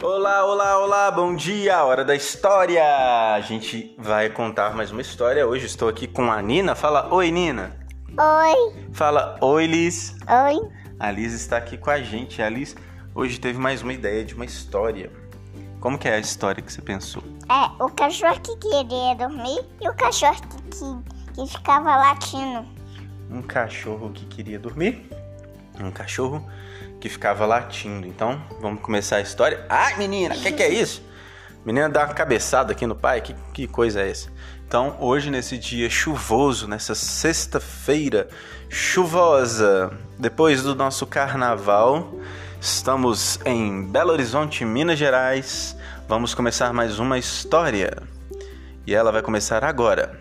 [0.00, 2.84] Olá, olá, olá, bom dia, hora da história!
[3.34, 5.44] A gente vai contar mais uma história.
[5.44, 6.76] Hoje estou aqui com a Nina.
[6.76, 7.76] Fala oi, Nina.
[8.16, 8.84] Oi.
[8.92, 10.14] Fala oi, Liz.
[10.46, 10.70] Oi.
[11.00, 12.40] A Liz está aqui com a gente.
[12.40, 12.76] A Liz
[13.12, 15.10] hoje teve mais uma ideia de uma história.
[15.80, 17.24] Como que é a história que você pensou?
[17.50, 22.64] É, o cachorro que queria dormir e o cachorro que, que, que ficava latindo.
[23.28, 25.10] Um cachorro que queria dormir,
[25.80, 26.48] um cachorro
[27.00, 28.06] que ficava latindo.
[28.06, 29.64] Então, vamos começar a história.
[29.68, 31.02] Ai, menina, o que, que é isso?
[31.64, 34.30] Menina dá uma cabeçada aqui no pai, que, que coisa é essa?
[34.66, 38.28] Então, hoje, nesse dia chuvoso, nessa sexta-feira
[38.68, 42.12] chuvosa, depois do nosso carnaval,
[42.60, 45.76] estamos em Belo Horizonte, Minas Gerais.
[46.06, 48.02] Vamos começar mais uma história.
[48.86, 50.18] E ela vai começar agora.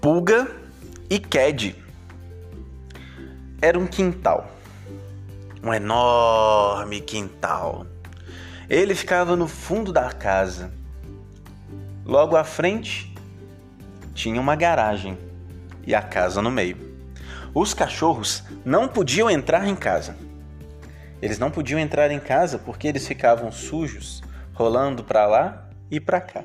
[0.00, 0.50] Pulga
[1.08, 1.74] e Ked.
[3.60, 4.55] Era um quintal
[5.66, 7.84] um enorme quintal.
[8.70, 10.72] Ele ficava no fundo da casa.
[12.04, 13.12] Logo à frente
[14.14, 15.18] tinha uma garagem
[15.84, 16.76] e a casa no meio.
[17.52, 20.16] Os cachorros não podiam entrar em casa.
[21.20, 24.22] Eles não podiam entrar em casa porque eles ficavam sujos,
[24.54, 26.44] rolando para lá e para cá.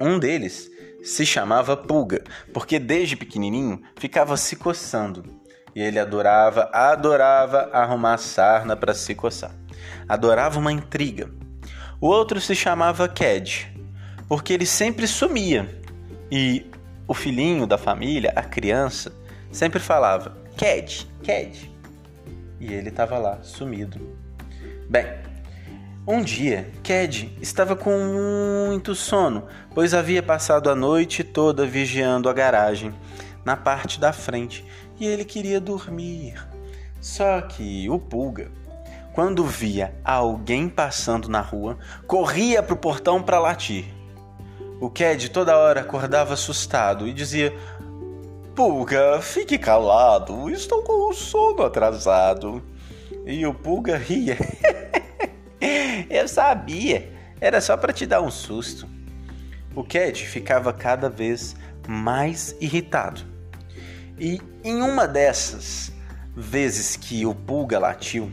[0.00, 0.70] Um deles
[1.04, 2.24] se chamava Pulga,
[2.54, 5.45] porque desde pequenininho ficava se coçando
[5.76, 9.50] e ele adorava, adorava arrumar sarna para se coçar.
[10.08, 11.28] Adorava uma intriga.
[12.00, 13.70] O outro se chamava Ked,
[14.26, 15.82] porque ele sempre sumia.
[16.32, 16.64] E
[17.06, 19.12] o filhinho da família, a criança,
[19.52, 21.70] sempre falava: Ked, Ked.
[22.58, 24.16] E ele estava lá, sumido.
[24.88, 25.06] Bem,
[26.06, 27.90] um dia, Ked estava com
[28.66, 32.94] muito sono, pois havia passado a noite toda vigiando a garagem
[33.44, 34.64] na parte da frente
[34.98, 36.34] e ele queria dormir.
[37.00, 38.50] Só que o Pulga,
[39.12, 43.84] quando via alguém passando na rua, corria para o portão para latir.
[44.80, 47.54] O Ked toda hora acordava assustado e dizia:
[48.54, 52.62] Pulga, fique calado, estou com o sono atrasado.
[53.24, 54.36] E o Pulga ria.
[56.10, 58.86] Eu sabia, era só para te dar um susto.
[59.74, 61.56] O Ked ficava cada vez
[61.86, 63.35] mais irritado
[64.18, 65.92] e em uma dessas
[66.34, 68.30] vezes que o pulga latiu,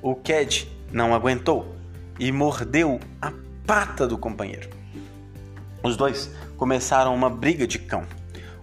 [0.00, 1.74] o Ked não aguentou
[2.18, 3.32] e mordeu a
[3.66, 4.70] pata do companheiro.
[5.82, 8.04] Os dois começaram uma briga de cão,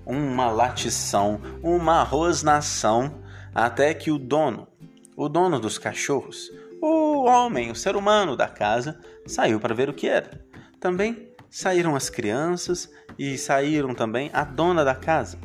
[0.06, 3.14] uma latição, uma rosnação,
[3.54, 4.68] até que o dono,
[5.16, 6.52] o dono dos cachorros,
[6.82, 10.46] o homem, o ser humano da casa, saiu para ver o que era.
[10.80, 15.38] Também saíram as crianças e saíram também a dona da casa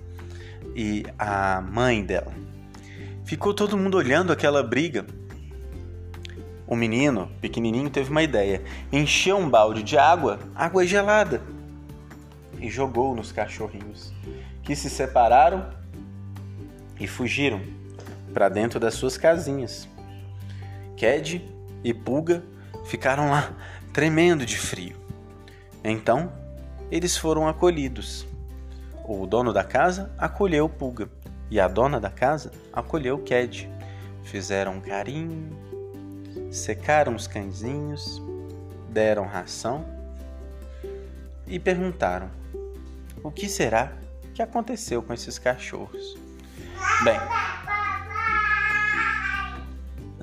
[0.75, 2.33] e a mãe dela.
[3.25, 5.07] Ficou todo mundo olhando aquela briga.
[6.67, 8.63] O menino, pequenininho, teve uma ideia.
[8.93, 11.43] Encheu um balde de água, água gelada,
[12.59, 14.13] e jogou nos cachorrinhos,
[14.63, 15.67] que se separaram
[16.99, 17.61] e fugiram
[18.33, 19.89] para dentro das suas casinhas.
[20.97, 21.43] Ked
[21.83, 22.43] e Pulga
[22.87, 23.53] ficaram lá,
[23.93, 24.97] tremendo de frio.
[25.83, 26.33] Então,
[26.91, 28.27] eles foram acolhidos.
[29.07, 31.11] O dono da casa acolheu Pulga
[31.51, 33.71] e a dona da casa acolheu Ked.
[34.23, 35.51] Fizeram carinho,
[36.51, 38.23] secaram os cãezinhos,
[38.89, 39.85] deram ração
[41.47, 42.31] e perguntaram:
[43.23, 43.93] o que será
[44.33, 46.17] que aconteceu com esses cachorros?
[47.05, 47.21] Bem,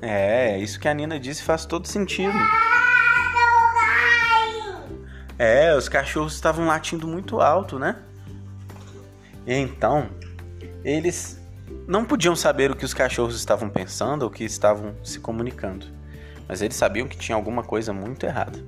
[0.02, 2.36] é, isso que a Nina disse faz todo sentido.
[5.38, 7.96] É, os cachorros estavam latindo muito alto, né?
[9.46, 10.08] Então,
[10.84, 11.40] eles
[11.86, 15.86] não podiam saber o que os cachorros estavam pensando ou que estavam se comunicando,
[16.48, 18.58] mas eles sabiam que tinha alguma coisa muito errada.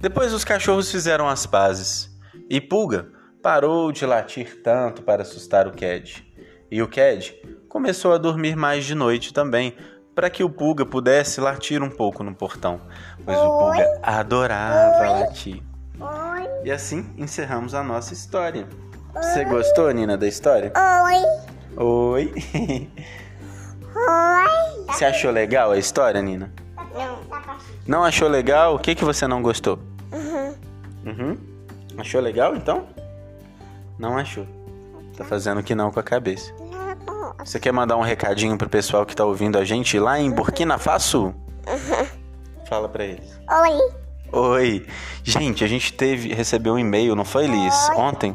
[0.00, 2.16] Depois os cachorros fizeram as pazes
[2.48, 3.08] e Pulga
[3.42, 6.24] parou de latir tanto para assustar o Ked.
[6.70, 7.34] E o Ked
[7.68, 9.74] começou a dormir mais de noite também,
[10.14, 12.80] para que o Pulga pudesse latir um pouco no portão,
[13.24, 15.08] pois o Pulga adorava Oi.
[15.08, 15.62] latir.
[16.00, 16.64] Oi.
[16.64, 18.68] E assim encerramos a nossa história.
[19.14, 20.72] Você gostou, Nina, da história?
[21.04, 21.84] Oi.
[21.84, 22.32] Oi.
[23.96, 24.84] Oi.
[24.88, 26.52] Você achou legal a história, Nina?
[26.94, 27.18] Não.
[27.86, 28.74] Não achou legal?
[28.74, 29.78] O que, que você não gostou?
[30.12, 30.54] Uhum.
[31.06, 31.38] Uhum.
[31.96, 32.86] Achou legal, então?
[33.98, 34.46] Não achou.
[35.16, 36.52] Tá fazendo que não com a cabeça.
[37.44, 40.78] Você quer mandar um recadinho pro pessoal que tá ouvindo a gente lá em Burkina
[40.78, 41.34] Faso?
[42.68, 43.40] Fala pra eles.
[43.50, 43.92] Oi.
[44.32, 44.86] Oi.
[45.24, 47.74] Gente, a gente teve, recebeu um e-mail, não foi, Liz?
[47.96, 48.34] Ontem.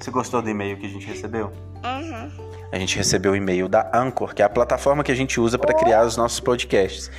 [0.00, 1.52] Você gostou do e-mail que a gente recebeu?
[1.84, 2.30] Uhum.
[2.72, 5.58] A gente recebeu o e-mail da Anchor, que é a plataforma que a gente usa
[5.58, 7.10] para criar os nossos podcasts.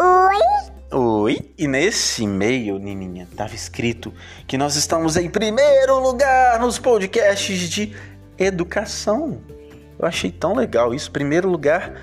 [0.00, 0.98] Oi.
[0.98, 4.14] Oi, e nesse e-mail, Nininha, tava escrito
[4.46, 7.94] que nós estamos em primeiro lugar nos podcasts de
[8.38, 9.42] educação.
[9.98, 11.94] Eu achei tão legal isso, primeiro lugar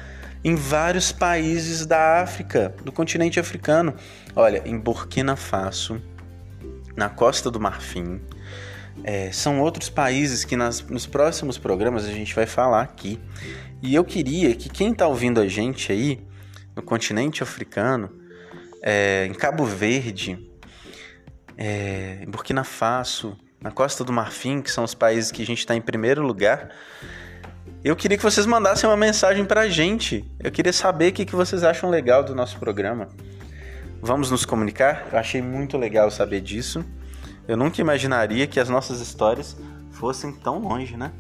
[0.44, 3.96] em vários países da África, do continente africano.
[4.36, 6.00] Olha, em Burkina Faso,
[6.96, 8.22] na Costa do Marfim,
[9.04, 13.20] é, são outros países que nas, nos próximos programas a gente vai falar aqui.
[13.82, 16.20] E eu queria que quem está ouvindo a gente aí
[16.76, 18.10] no continente africano,
[18.82, 20.40] é, em Cabo Verde,
[21.58, 25.60] é, em Burkina Faso, na Costa do Marfim, que são os países que a gente
[25.60, 26.70] está em primeiro lugar,
[27.84, 30.30] eu queria que vocês mandassem uma mensagem para a gente.
[30.44, 33.08] Eu queria saber o que, que vocês acham legal do nosso programa.
[34.02, 35.08] Vamos nos comunicar?
[35.12, 36.84] Eu achei muito legal saber disso.
[37.48, 39.56] Eu nunca imaginaria que as nossas histórias
[39.92, 41.12] fossem tão longe, né?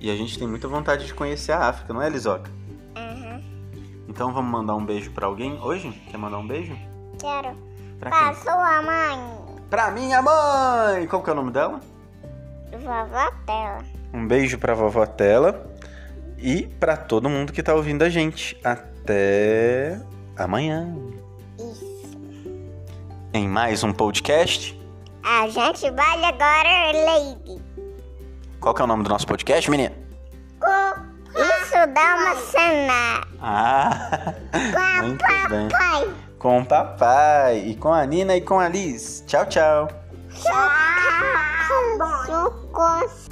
[0.00, 2.50] E a gente tem muita vontade de conhecer a África, não é, Lisoca?
[2.96, 3.42] Uhum.
[4.08, 5.90] Então vamos mandar um beijo para alguém hoje?
[6.10, 6.76] Quer mandar um beijo?
[7.18, 7.56] Quero.
[7.98, 9.18] Pra Pra sua mãe.
[9.70, 11.06] Pra minha mãe!
[11.06, 11.80] Qual que é o nome dela?
[12.72, 13.84] Vovó Tela.
[14.12, 15.66] Um beijo pra vovó Tela
[16.38, 18.58] e pra todo mundo que tá ouvindo a gente.
[18.62, 20.00] Até
[20.36, 20.94] amanhã.
[21.58, 22.06] Isso.
[23.32, 24.78] Em mais um podcast.
[25.28, 27.60] A gente vai agora, Lady.
[28.60, 29.92] Qual que é o nome do nosso podcast, menina?
[30.60, 33.26] Com isso dá uma cena.
[33.42, 35.68] Ah, Com muito a bem.
[35.68, 36.14] papai.
[36.38, 39.24] Com o papai e com a Nina e com a Liz.
[39.26, 39.88] Tchau, tchau.
[40.30, 40.70] Tchau.
[42.26, 43.25] Tchau.